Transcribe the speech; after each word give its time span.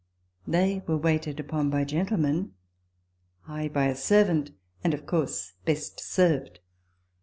They 0.47 0.81
were 0.87 0.97
waited 0.97 1.39
upon 1.39 1.69
by 1.69 1.83
Gentlemen 1.83 2.55
I 3.47 3.67
by 3.67 3.85
a 3.85 3.95
servant; 3.95 4.49
and, 4.83 4.95
of 4.95 5.05
course, 5.05 5.53
best 5.63 5.99
served. 5.99 6.59